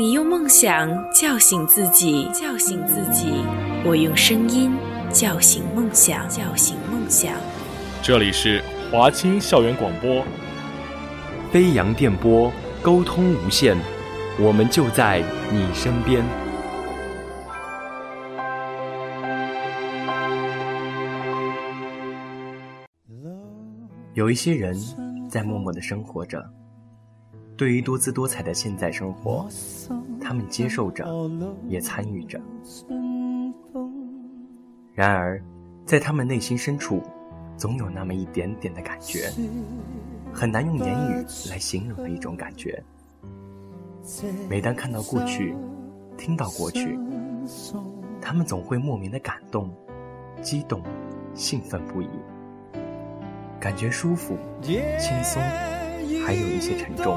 [0.00, 3.44] 你用梦想叫醒自己，叫醒自己；
[3.84, 4.72] 我用声音
[5.12, 7.34] 叫醒梦想，叫醒梦想。
[8.00, 10.24] 这里是华清校园广播，
[11.52, 12.50] 飞扬电波，
[12.80, 13.76] 沟通无限，
[14.38, 15.22] 我们就在
[15.52, 16.24] 你身边。
[24.14, 24.74] 有一些人
[25.28, 26.42] 在默默的生活着。
[27.60, 29.46] 对于多姿多彩的现在生活，
[30.18, 31.06] 他们接受着，
[31.68, 32.40] 也参与着。
[34.94, 35.38] 然而，
[35.84, 37.02] 在他们内心深处，
[37.58, 39.30] 总有那么一点点的感觉，
[40.32, 42.82] 很难用言语来形容的一种感觉。
[44.48, 45.54] 每当看到过去，
[46.16, 46.98] 听到过去，
[48.22, 49.70] 他们总会莫名的感动、
[50.40, 50.82] 激动、
[51.34, 52.08] 兴奋不已，
[53.60, 55.42] 感觉舒服、轻松，
[56.24, 57.14] 还有一些沉重。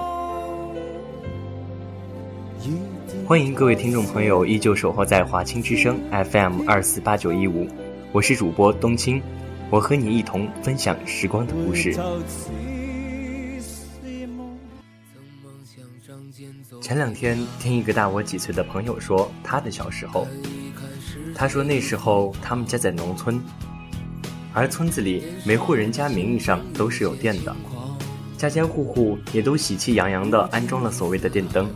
[3.27, 7.67] 欢迎各位听众朋友依旧守候在华清之声 FM 二四八九一五，
[8.11, 9.21] 我是主播冬青，
[9.69, 11.93] 我和你一同分享时光的故事。
[16.81, 20.25] 前两天听一个大我几岁的朋友说他的小时候，
[21.35, 23.41] 他说那时候他们家在农村，
[24.53, 27.53] 而村子里每户人家名义上都是有电的，
[28.37, 31.69] 家家户户也都喜气洋洋地安装了所谓的电灯。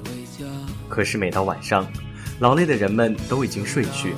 [0.89, 1.85] 可是每到晚上，
[2.39, 4.15] 劳累的人们都已经睡去，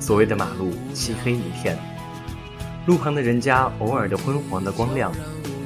[0.00, 1.78] 所谓的马路漆黑一片，
[2.86, 5.12] 路旁的人家偶尔的昏黄的光亮，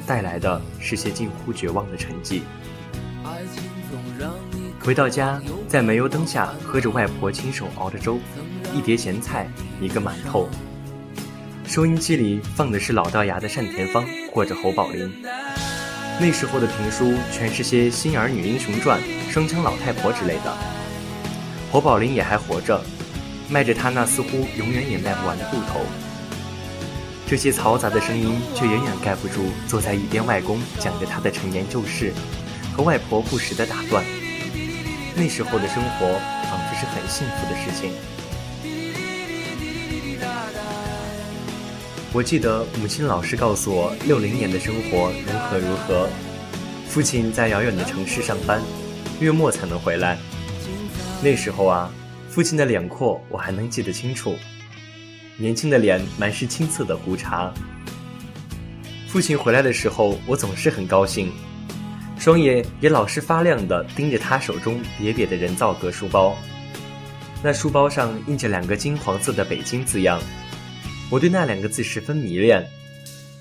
[0.05, 2.41] 带来的是些近乎绝望的沉寂。
[4.83, 8.19] 回到家，在煤油灯下喝着外婆亲手熬的粥，
[8.73, 9.47] 一碟咸菜，
[9.79, 10.49] 一个馒头。
[11.67, 15.09] 收音机里放的是老掉牙的单田芳或者侯宝林。
[16.19, 18.99] 那时候的评书全是些新儿女英雄传、
[19.31, 20.53] 双枪老太婆之类的。
[21.71, 22.83] 侯宝林也还活着，
[23.47, 25.79] 迈着他那似乎永远也迈不完的步头。
[27.25, 32.11] 这些嘈杂的声音却远远盖不住坐在一边外公讲着他的陈年旧事，
[32.75, 34.03] 和外婆不时的打断。
[35.15, 36.07] 那时候的生活
[36.49, 37.93] 仿佛是很幸福的事情。
[42.11, 46.09] 我记得母亲老是告诉我六零年的生活如何如何。
[46.89, 48.61] 父亲在遥远的城市上班，
[49.21, 50.17] 月末才能回来。
[51.23, 51.89] 那时候啊，
[52.27, 54.35] 父亲的脸廓我还能记得清楚，
[55.37, 57.53] 年轻的脸满是青涩的胡茬。
[59.07, 61.31] 父亲回来的时候，我总是很高兴，
[62.17, 66.35] 双眼也老是发亮的盯着他手中瘪瘪的人造革书包，
[67.43, 70.19] 那书包上印着两个金黄色的“北京”字样。
[71.11, 72.65] 我对那两个字十分迷恋，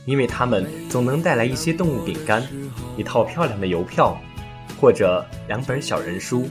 [0.05, 2.47] 因为它们总能带来一些动物饼干、
[2.99, 4.21] 一套漂亮的邮票，
[4.81, 6.49] 或者两本小人书。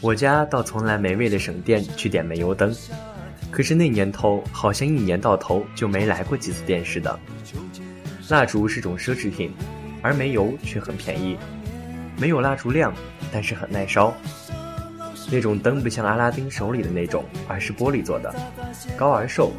[0.00, 2.74] 我家倒从来没为了省电去点煤油灯，
[3.50, 7.18] 可是那年头好像一年到头就没来过几次电似的。
[8.30, 9.52] 蜡烛是种奢侈品，
[10.00, 11.36] 而煤油却很便宜，
[12.16, 12.94] 没有蜡烛亮，
[13.30, 14.14] 但是很耐烧。
[15.30, 18.34] 那种灯不像阿拉丁手里的那种，而是玻璃做的，
[18.96, 19.52] 高而瘦，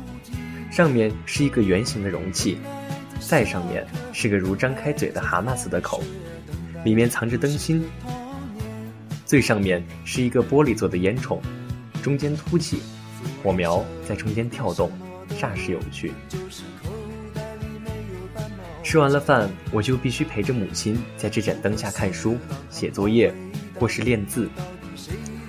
[0.71, 2.57] 上面是一个圆形的容器，
[3.29, 6.01] 再上面是个如张开嘴的蛤蟆似的口，
[6.83, 7.85] 里面藏着灯芯。
[9.23, 11.39] 最上面是一个玻璃做的烟囱，
[12.01, 12.81] 中间凸起，
[13.43, 14.91] 火苗在中间跳动，
[15.39, 16.11] 煞是有趣。
[18.81, 22.35] 吃完了饭，我就必须陪着母亲在这盏灯下看书、
[22.71, 23.31] 写作业，
[23.75, 24.49] 或是练字。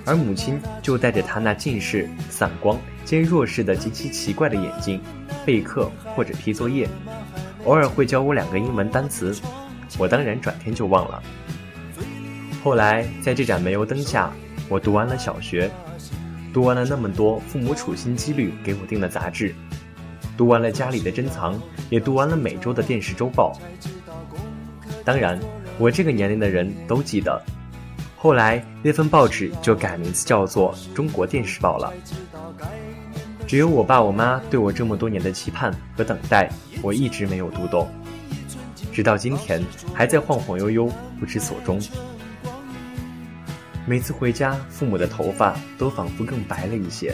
[0.05, 5.01] 而母亲就带着她那近视、散光兼弱视的极其奇怪的眼睛，
[5.43, 6.87] 备课或者批作业，
[7.65, 9.35] 偶尔会教我两个英文单词，
[9.97, 11.21] 我当然转天就忘了。
[12.63, 14.31] 后来在这盏煤油灯下，
[14.67, 15.69] 我读完了小学，
[16.53, 19.53] 读完了那么多父母处心积虑给我订的杂志，
[20.37, 21.59] 读完了家里的珍藏，
[21.89, 23.53] 也读完了每周的电视周报。
[25.03, 25.39] 当然，
[25.77, 27.41] 我这个年龄的人都记得。
[28.15, 31.91] 后来那份报纸就改名字叫做《中国电视报》了。
[33.51, 36.49] 只有我爸我妈对我这么多年的期盼和等待，
[36.81, 37.93] 我一直没有读懂，
[38.93, 39.61] 直到今天
[39.93, 40.89] 还在晃晃悠悠
[41.19, 41.77] 不知所终。
[43.85, 47.13] 每次回家，父母的头发都仿佛更白了一些，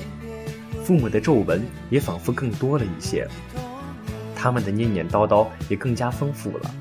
[0.84, 3.28] 父母的皱纹也仿佛更多了一些，
[4.36, 6.72] 他们的念念叨叨也更加丰富了。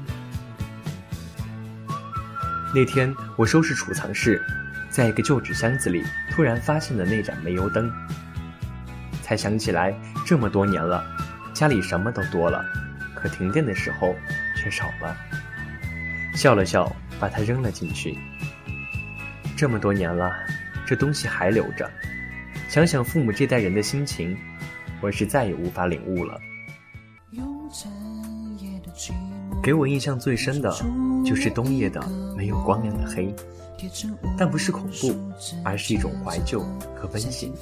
[2.75, 4.39] 那天我收拾储藏室，
[4.91, 7.91] 在一个旧纸箱子里突然发现了那盏煤油灯，
[9.27, 9.93] 才想起来
[10.25, 11.05] 这么多年了，
[11.53, 12.65] 家里什么都多了，
[13.13, 14.15] 可停电的时候
[14.57, 15.17] 却少了。
[16.37, 18.17] 笑了笑，把它扔了进去。
[19.57, 20.31] 这么多年了，
[20.87, 21.91] 这东西还留着。
[22.69, 24.37] 想想父母这代人的心情，
[25.01, 26.39] 我是再也无法领悟了。
[29.61, 30.71] 给我印象最深的，
[31.25, 32.01] 就是冬夜的
[32.37, 33.35] 没有光亮的黑，
[34.39, 35.15] 但不是恐怖，
[35.65, 36.61] 而是一种怀旧
[36.95, 37.53] 和温馨。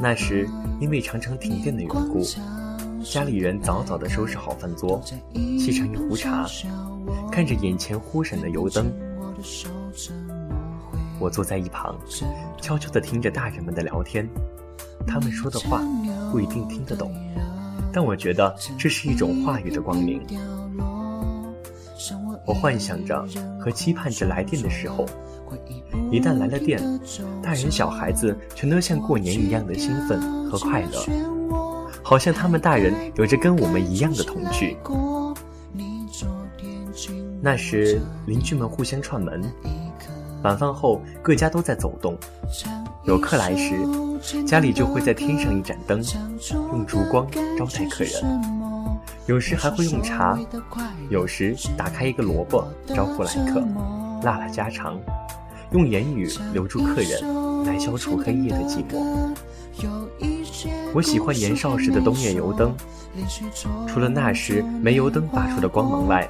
[0.00, 0.48] 那时
[0.80, 2.22] 因为常常停电的缘故，
[3.02, 5.02] 家里人早早地收拾好饭桌，
[5.34, 6.46] 沏上一壶茶，
[7.30, 8.92] 看着眼前忽闪的油灯，
[11.18, 11.98] 我坐在一旁，
[12.60, 14.28] 悄悄地听着大人们的聊天，
[15.06, 15.82] 他们说的话
[16.30, 17.12] 不一定听得懂。
[17.92, 20.24] 但我觉得这是一种话语的光明。
[22.50, 23.24] 我幻想着
[23.60, 25.06] 和期盼着来电的时候，
[26.10, 26.82] 一旦来了电，
[27.40, 31.00] 大人小孩子全都像过年一样的兴奋和快乐，
[32.02, 34.76] 好像他们大人有着跟我们一样的童趣。
[37.40, 39.40] 那时邻居们互相串门，
[40.42, 42.18] 晚饭后各家都在走动，
[43.04, 43.76] 有客来时。
[44.44, 46.02] 家里就会在添上一盏灯，
[46.72, 48.59] 用烛光招待客人。
[49.26, 50.38] 有时还会用茶，
[51.08, 53.60] 有时打开一个萝卜招呼来客，
[54.24, 54.98] 拉拉家常，
[55.72, 59.34] 用言语留住客人，来消除黑夜的寂寞。
[60.92, 62.74] 我喜欢年少时的冬夜油灯，
[63.86, 66.28] 除了那时煤油灯发出的光芒外，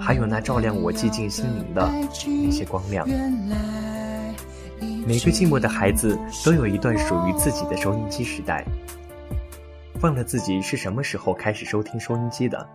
[0.00, 1.88] 还有那照亮我寂静心灵的
[2.26, 3.06] 那些光亮。
[5.06, 8.64] 每个寂寞的孩子都有一段属于自己的收音机时代。
[10.02, 12.68] 忘了自己是什么时候开始收听收音机的，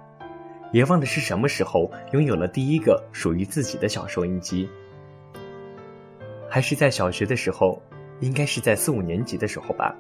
[0.72, 4.68] 也忘了是什么时候拥有了第一个属于自己的小收音机。
[6.50, 7.82] 还是在小学的时候，
[8.22, 9.94] 应该是在四五年级的时候吧。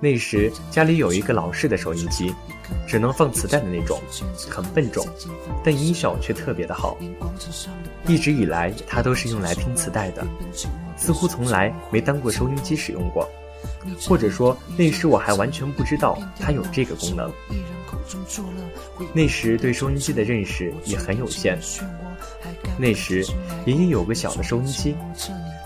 [0.00, 2.32] 那时家里有一个老式的收音机，
[2.86, 3.98] 只能放磁带的那种，
[4.50, 5.02] 很笨重，
[5.64, 6.94] 但音效却特别的好。
[8.06, 10.26] 一直以来，它都是用来听磁带的。
[10.94, 13.26] 似乎从来没当过收音机使用过，
[14.06, 17.32] 或者说那时我还完全不知道它有这个功能。
[19.12, 21.58] 那时对收音机的认识也很有限。
[22.78, 23.24] 那时
[23.66, 24.94] 隐隐有个小的收音机，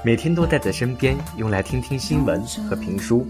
[0.05, 3.25] 每天都带在身边，用来听听新闻和评书。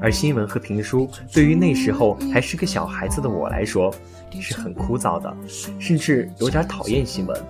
[0.00, 3.92] 而新闻和评书对于那时候还是个小孩子的我来说，
[4.40, 5.36] 是很枯燥的，
[5.80, 7.44] 甚至有点讨厌新闻。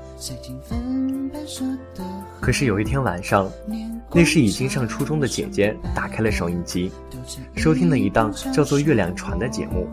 [2.41, 3.51] 可是有一天晚上，
[4.11, 6.91] 那时已经上初中的姐姐打开了收音机，
[7.55, 9.87] 收听了一档叫做《月亮船》的节目，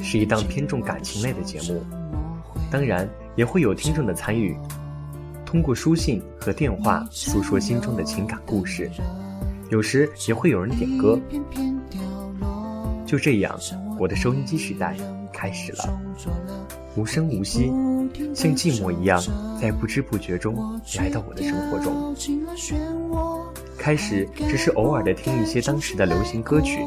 [0.00, 1.84] 是一档偏重感情类的节目，
[2.70, 4.56] 当然也会有听众的参与，
[5.54, 8.90] 通过书信和电话诉说心中的情感故事，
[9.70, 11.16] 有时也会有人点歌。
[13.06, 13.56] 就这样，
[13.96, 14.96] 我的收音机时代
[15.32, 15.96] 开始了，
[16.96, 17.70] 无声无息。
[18.34, 19.22] 像寂寞一样，
[19.60, 20.56] 在不知不觉中
[20.98, 22.12] 来到我的生活中。
[23.78, 26.80] 开始只是偶尔的听一些当时的流行歌曲，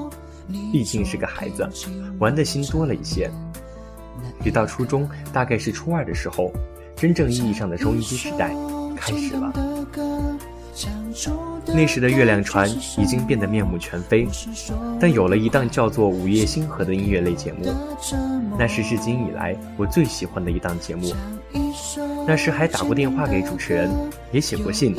[0.74, 1.66] 毕竟是个孩子，
[2.20, 3.32] 玩的心多了一些。
[4.44, 6.52] 直到初中，大概是初二的时候，
[6.98, 8.52] 真正意义上的收音机时代
[8.96, 9.54] 开始了。
[11.68, 14.28] 那时的月亮船已经变得面目全非，
[15.00, 17.66] 但有了一档叫做《午夜星河》的音乐类节目，
[18.58, 21.14] 那是至今以来我最喜欢的一档节目。
[22.26, 23.90] 那时还打过电话给主持人，
[24.32, 24.96] 也写过信，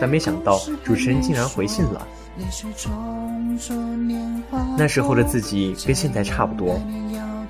[0.00, 2.06] 但没想到主持人竟然回信了。
[4.76, 6.80] 那时候的自己跟现在差不多，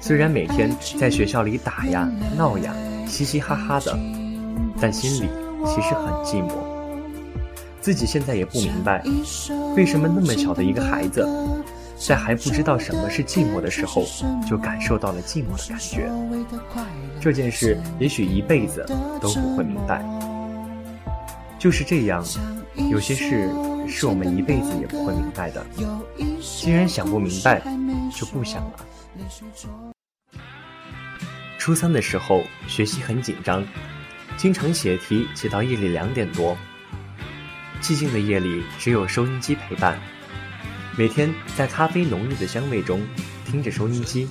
[0.01, 2.75] 虽然每天在学校里打呀闹呀，
[3.07, 3.99] 嘻嘻哈哈的，
[4.81, 5.29] 但心里
[5.67, 6.53] 其实很寂寞。
[7.81, 9.03] 自己现在也不明白，
[9.77, 11.29] 为什么那么小的一个孩子，
[11.99, 14.05] 在还不知道什么是寂寞的时候，
[14.49, 16.11] 就感受到了寂寞的感觉。
[17.21, 18.87] 这件事也许一辈子
[19.21, 20.05] 都不会明白。
[21.59, 22.25] 就是这样，
[22.91, 23.49] 有些事
[23.89, 25.65] 是我们一辈子也不会明白的。
[26.41, 27.61] 既然想不明白，
[28.15, 29.92] 就不想了。
[31.63, 33.65] 初三的时候，学习很紧张，
[34.37, 36.59] 经常写题写到夜里两点多。
[37.81, 39.97] 寂静的夜里，只有收音机陪伴。
[40.99, 43.01] 每天在咖啡浓郁的香味中，
[43.47, 44.29] 听着收音机，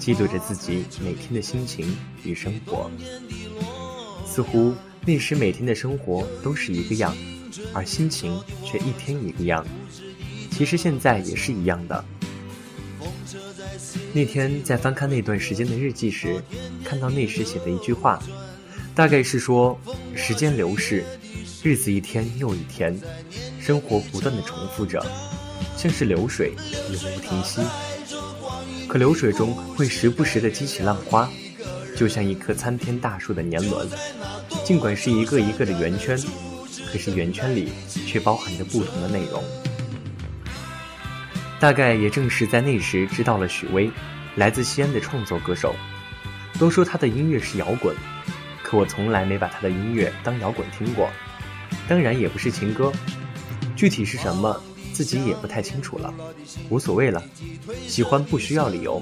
[0.00, 2.90] 记录着自己每天的心情与生活。
[4.26, 4.74] 似乎
[5.06, 7.16] 那时每天的生活都是一个样，
[7.72, 9.64] 而心情却一天一个样。
[10.50, 12.04] 其实现在也是一样的。
[14.12, 16.42] 那天在翻看那段时间的日记时，
[16.84, 18.22] 看到那时写的一句话，
[18.94, 19.78] 大概是说：
[20.14, 21.04] 时间流逝。
[21.62, 23.00] 日子一天又一天，
[23.60, 25.00] 生活不断的重复着，
[25.76, 26.52] 像是流水，
[26.90, 27.60] 永不停息。
[28.88, 31.30] 可流水中会时不时的激起浪花，
[31.96, 33.88] 就像一棵参天大树的年轮，
[34.64, 36.18] 尽管是一个一个的圆圈，
[36.92, 37.68] 可是圆圈里
[38.06, 39.40] 却包含着不同的内容。
[41.62, 43.88] 大概也正是在那时知道了许巍，
[44.34, 45.76] 来自西安的创作歌手。
[46.58, 47.94] 都说他的音乐是摇滚，
[48.64, 51.08] 可我从来没把他的音乐当摇滚听过，
[51.86, 52.92] 当然也不是情歌，
[53.76, 54.60] 具体是什么
[54.92, 56.12] 自己也不太清楚了，
[56.68, 57.22] 无所谓了。
[57.86, 59.00] 喜欢不需要理由，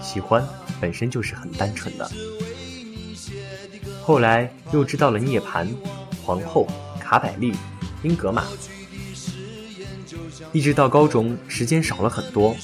[0.00, 0.42] 喜欢
[0.80, 2.10] 本身就是很单纯的。
[4.00, 5.68] 后来又知道了涅槃、
[6.24, 6.66] 皇后、
[6.98, 7.52] 卡百利、
[8.02, 8.44] 英格玛。
[10.52, 12.56] 一直到高中，时间少了很多，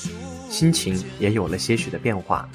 [0.50, 2.48] 心情也有了些许的变化。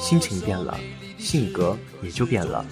[0.00, 0.78] 心情变了，
[1.18, 2.64] 性格也就变了。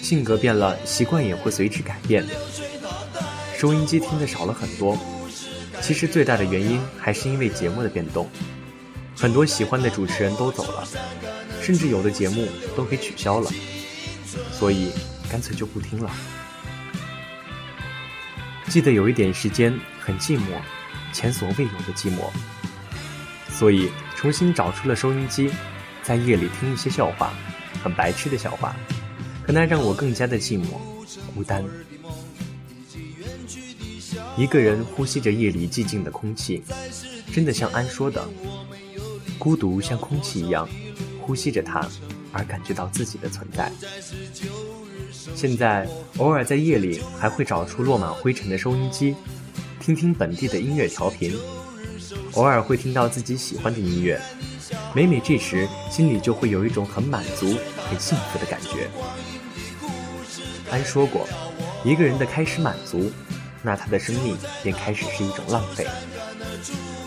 [0.00, 2.24] 性格变了，习惯也会随之改变。
[3.56, 4.96] 收音机听的少了很多，
[5.82, 8.28] 其实最大的原因还是因为节目的变动，
[9.16, 10.88] 很多喜欢的主持人都走了，
[11.60, 12.46] 甚至有的节目
[12.76, 13.50] 都给取消了，
[14.52, 14.92] 所以
[15.28, 16.10] 干脆就不听了。
[18.70, 20.42] 记得有一点时间很寂寞，
[21.12, 22.30] 前所未有的寂寞，
[23.50, 25.50] 所以重新找出了收音机，
[26.04, 27.34] 在夜里听一些笑话，
[27.82, 28.76] 很白痴的笑话，
[29.44, 30.66] 可那让我更加的寂寞、
[31.34, 31.64] 孤单。
[34.36, 36.62] 一个人呼吸着夜里寂静的空气，
[37.32, 38.24] 真的像安说的，
[39.36, 40.68] 孤独像空气一样，
[41.20, 41.84] 呼吸着它，
[42.30, 43.72] 而感觉到自己的存在。
[45.34, 49.14] 现在偶尔在夜里还会找出落满灰尘的收音机，
[49.80, 51.34] 听听本地的音乐调频，
[52.34, 54.20] 偶尔会听到自己喜欢的音乐，
[54.94, 57.56] 每每这时心里就会有一种很满足、
[57.88, 58.90] 很幸福的感觉。
[60.70, 61.26] 安说过，
[61.84, 63.10] 一个人的开始满足，
[63.62, 65.86] 那他的生命便开始是一种浪费。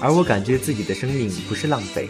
[0.02, 2.10] 而我感觉自己的生命不是浪费，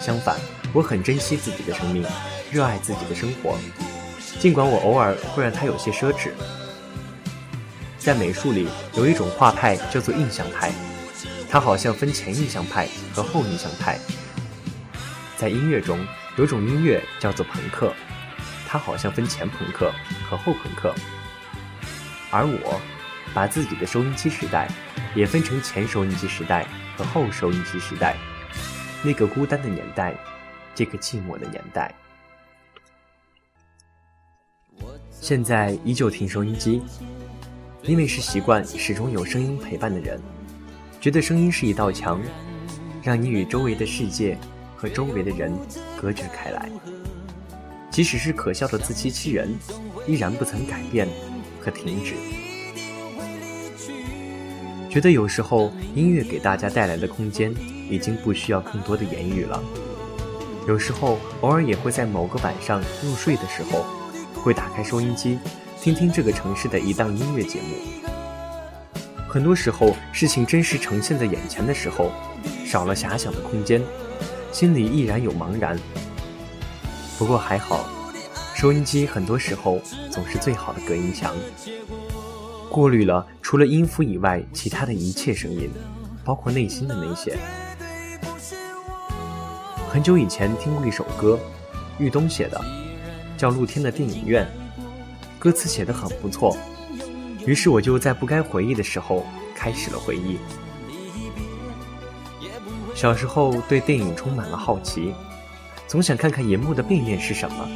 [0.00, 0.36] 相反，
[0.72, 2.04] 我很珍惜自己的生命，
[2.50, 3.56] 热爱自己的生活。
[4.42, 6.32] 尽管我偶尔会让它有些奢侈，
[7.96, 10.72] 在美术里有一种画派叫做印象派，
[11.48, 14.00] 它好像分前印象派和后印象派。
[15.36, 17.94] 在音乐中有种音乐叫做朋克，
[18.66, 19.92] 它好像分前朋克
[20.28, 20.92] 和后朋克。
[22.32, 22.80] 而我，
[23.32, 24.66] 把自己的收音机时代
[25.14, 28.16] 也分成前收音机时代和后收音机时代，
[29.04, 30.12] 那个孤单的年代，
[30.74, 31.94] 这个寂寞的年代。
[35.22, 36.82] 现在依旧听收音机，
[37.82, 40.20] 因为是习惯始终有声音陪伴的人，
[41.00, 42.20] 觉得声音是一道墙，
[43.04, 44.36] 让你与周围的世界
[44.74, 45.56] 和周围的人
[45.96, 46.68] 隔绝开来。
[47.88, 49.56] 即使是可笑的自欺欺人，
[50.08, 51.06] 依然不曾改变
[51.60, 52.14] 和停止。
[54.90, 57.54] 觉得有时候音乐给大家带来的空间，
[57.88, 59.62] 已经不需要更多的言语了。
[60.66, 64.01] 有时候偶尔也会在某个晚上入睡的时候。
[64.42, 65.38] 会打开收音机，
[65.80, 67.76] 听听这个城市的一档音乐节目。
[69.28, 72.10] 很多时候，事情真实呈现在眼前的时候，
[72.66, 73.80] 少了遐想的空间，
[74.50, 75.78] 心里依然有茫然。
[77.16, 77.88] 不过还好，
[78.56, 79.80] 收音机很多时候
[80.10, 81.34] 总是最好的隔音墙，
[82.68, 85.70] 过滤了除了音符以外其他的一切声音，
[86.24, 87.38] 包括内心的那些。
[89.88, 91.38] 很久以前听过一首歌，
[91.98, 92.81] 玉东写的。
[93.42, 94.46] 叫露天的电影院，
[95.36, 96.56] 歌词写得很不错，
[97.44, 100.38] 于是我就在不该回忆的时候开始了回忆。
[102.94, 105.12] 小时候对电影充满了好奇，
[105.88, 107.68] 总想看看银幕的背面是什么。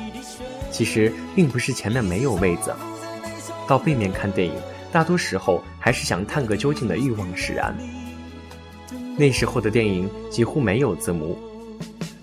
[0.70, 2.73] 其实并不是前面没有位子，
[3.66, 4.54] 到背面看电影，
[4.92, 7.76] 大多时候还是想探个究竟的欲望使然。
[9.18, 11.37] 那时候的电影几乎没有字幕，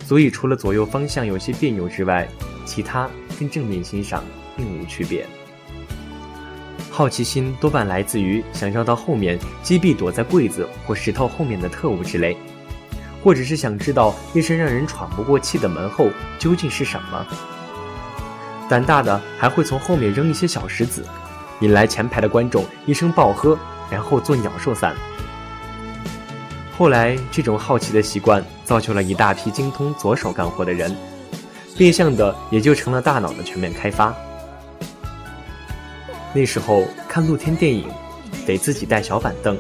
[0.06, 2.26] 所以除了左右方向有些别扭之外，
[2.66, 3.10] 其他。
[3.40, 4.24] 跟正面欣赏
[4.56, 5.26] 并无区别。
[6.90, 12.38] 好奇心多半来自于想绕到后面击毙躲在柜子或石头后面的特务之类，
[13.24, 17.26] 或者是想知道一声让人喘不过气的门后究竟是什么。
[18.70, 21.04] 胆大的还会从后面扔一些小石子，
[21.62, 23.58] 引来前排的观众一声暴喝，
[23.90, 24.96] 然后做鸟兽散。
[26.78, 30.96] 后来，这种好奇的习惯造就了一大批精通左手干活的人。
[31.78, 34.16] 变相的也就成了大脑的全面开发。
[36.34, 37.88] 那时候看露天电影，
[38.46, 39.58] 得自己带小板凳，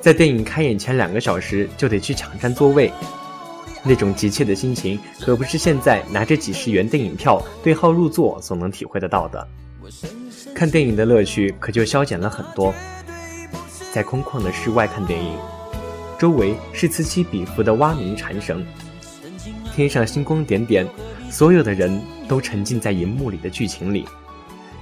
[0.00, 2.92] 在电影开演前两个小时就得去抢占座位，
[3.82, 9.46] 那种急切的心情可不是现在拿着几十元电影票对号入座所能体会得到的。
[10.54, 12.74] 看电影的乐趣可就消减了很多，
[13.92, 15.36] 在空旷的室外看电影，
[16.18, 18.64] 周围是此起彼伏的蛙鸣蝉声。
[19.74, 20.86] 天上星光点点，
[21.30, 24.06] 所有的人都沉浸在银幕里的剧情里，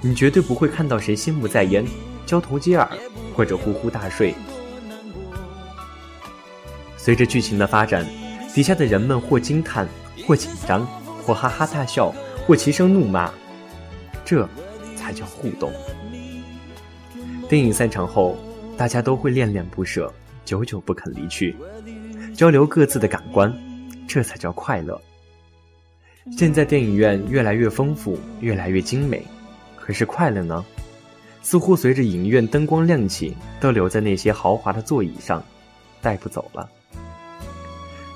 [0.00, 1.84] 你绝对不会看到谁心不在焉、
[2.24, 2.88] 交头接耳
[3.34, 4.34] 或者呼呼大睡。
[6.96, 8.06] 随着剧情的发展，
[8.54, 9.88] 底下的人们或惊叹，
[10.26, 10.86] 或紧张，
[11.22, 12.14] 或哈哈大笑，
[12.46, 13.30] 或齐声怒骂，
[14.24, 14.48] 这
[14.94, 15.72] 才叫互动。
[17.48, 18.36] 电影散场后，
[18.76, 20.12] 大家都会恋恋不舍，
[20.44, 21.56] 久久不肯离去，
[22.34, 23.52] 交流各自的感官，
[24.06, 25.00] 这才叫快乐。
[26.32, 29.22] 现在电影院越来越丰富，越来越精美，
[29.76, 30.64] 可是快乐呢？
[31.42, 35.44] 似乎随着影院灯光亮起，都留在那些豪华的座椅上，
[36.00, 36.66] 带不走了。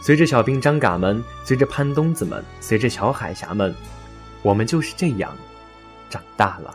[0.02, 3.74] 随着小兵张嘎们，随着潘东子们，随着小海峡们，
[4.42, 5.36] 我们就是这样
[6.08, 6.74] 长大了。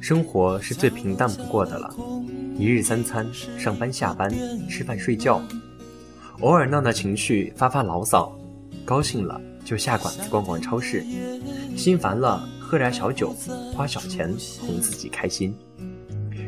[0.00, 1.94] 生活是最平淡不过的了，
[2.56, 3.28] 一日三餐，
[3.58, 4.32] 上班下班，
[4.66, 5.42] 吃饭睡觉，
[6.40, 8.34] 偶尔闹闹情绪，发发牢骚，
[8.84, 11.04] 高兴了就下馆子逛逛超市，
[11.76, 13.34] 心烦了喝点小酒，
[13.74, 15.54] 花小钱哄自己开心，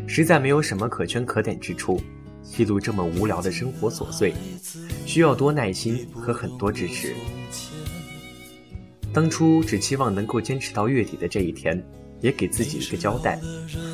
[0.06, 2.00] 实在没有什么可圈可点之处。
[2.42, 4.32] 记录这么无聊的生活琐碎，
[5.06, 7.14] 需要多耐心和很多支持。
[9.14, 11.82] 当初只期望能够坚持到月底的这一天，
[12.20, 13.40] 也给自己一个交代，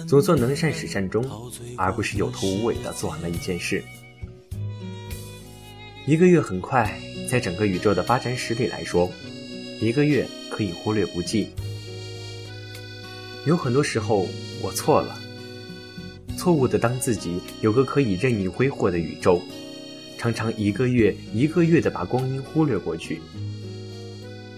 [0.06, 1.25] 总算能善始善终，
[1.76, 3.82] 而不是有头无尾的做完了一件事。
[6.06, 6.99] 一个月很快，
[7.30, 9.08] 在整个宇宙的发展史里来说，
[9.80, 11.46] 一个月可以忽略不计。
[13.46, 14.26] 有很多时候，
[14.60, 15.16] 我错了。
[16.37, 19.40] 错误的当自己有个可以任意挥霍的宇宙，
[20.18, 23.20] 常常一个月一个月的把光阴忽略过去。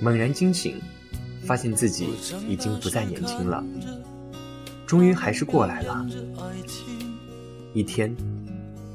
[0.00, 0.80] 猛然惊醒，
[1.44, 2.08] 发现自己
[2.48, 3.62] 已经不再年轻了。
[4.86, 6.06] 终于还是过来了。
[7.74, 8.16] 一天，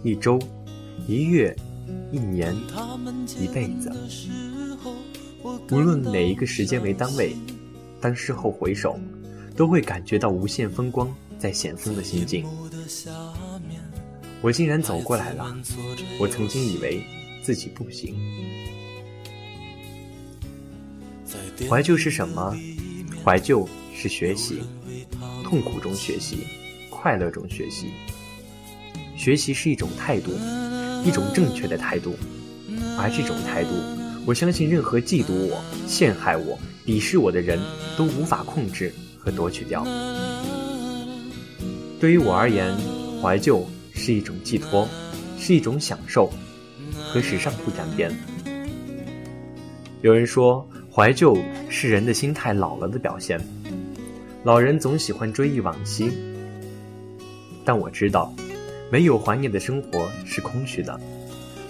[0.04, 0.40] 一周，
[1.08, 1.56] 一月，
[2.12, 2.56] 一年，
[3.40, 3.92] 一辈子。
[5.72, 7.36] 无论哪一个时间为单位，
[8.02, 9.00] 当事后回首，
[9.56, 12.46] 都会感觉到无限风光在险峰的心境。
[14.42, 15.56] 我竟然走过来了，
[16.20, 17.02] 我曾经以为
[17.42, 18.16] 自己不行。
[21.70, 22.56] 怀旧是什么？
[23.24, 24.62] 怀旧是学习，
[25.44, 26.46] 痛苦中学习，
[26.90, 27.88] 快乐中学习。
[29.16, 30.32] 学习是一种态度，
[31.04, 32.16] 一种正确的态度，
[32.98, 33.70] 而这种态度，
[34.26, 37.60] 我相信任何嫉妒我、陷害我、鄙视我的人
[37.98, 39.86] 都无法控制和夺取掉。
[42.00, 42.76] 对于我而言，
[43.22, 44.88] 怀旧是一种寄托，
[45.40, 46.32] 是一种享受，
[46.94, 48.12] 和时尚不沾边。
[50.02, 51.36] 有人说，怀旧
[51.70, 53.40] 是人的心态老了的表现。
[54.44, 56.12] 老人总喜欢追忆往昔，
[57.66, 58.34] 但我知道，
[58.92, 61.00] 没有怀念的生活是空虚的，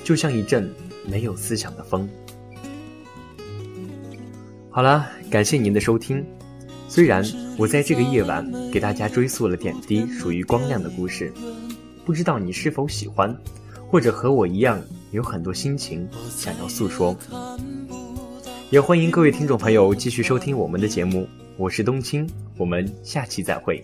[0.03, 0.69] 就像一阵
[1.05, 2.07] 没有思想的风。
[4.69, 6.23] 好了，感谢您的收听。
[6.87, 7.23] 虽然
[7.57, 11.33] 我在这个夜晚给大家追溯了点滴属于光亮的故事，
[12.05, 13.35] 不知道你是否喜欢，
[13.89, 17.17] 或者和我一样有很多心情想要诉说。
[18.69, 21.27] 也欢迎各位听众朋友继续收听我们的节目，
[21.57, 23.83] 我是冬青，我们下期再会。